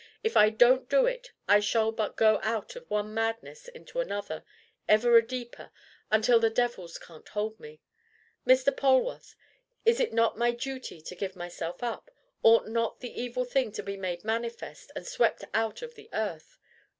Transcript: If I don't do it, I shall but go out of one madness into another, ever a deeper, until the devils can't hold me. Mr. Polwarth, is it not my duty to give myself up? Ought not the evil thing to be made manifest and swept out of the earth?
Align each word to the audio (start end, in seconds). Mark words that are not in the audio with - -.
If 0.23 0.35
I 0.35 0.49
don't 0.49 0.89
do 0.89 1.05
it, 1.05 1.31
I 1.47 1.59
shall 1.59 1.91
but 1.91 2.15
go 2.15 2.39
out 2.41 2.75
of 2.75 2.89
one 2.89 3.13
madness 3.13 3.67
into 3.67 3.99
another, 3.99 4.43
ever 4.89 5.15
a 5.15 5.21
deeper, 5.23 5.71
until 6.09 6.39
the 6.39 6.49
devils 6.49 6.97
can't 6.97 7.29
hold 7.29 7.59
me. 7.59 7.81
Mr. 8.47 8.75
Polwarth, 8.75 9.35
is 9.85 9.99
it 9.99 10.11
not 10.11 10.39
my 10.39 10.49
duty 10.53 11.01
to 11.01 11.15
give 11.15 11.35
myself 11.35 11.83
up? 11.83 12.09
Ought 12.41 12.65
not 12.67 13.01
the 13.01 13.13
evil 13.21 13.45
thing 13.45 13.71
to 13.73 13.83
be 13.83 13.95
made 13.95 14.23
manifest 14.23 14.91
and 14.95 15.05
swept 15.05 15.43
out 15.53 15.83
of 15.83 15.93
the 15.93 16.09
earth? 16.13 16.57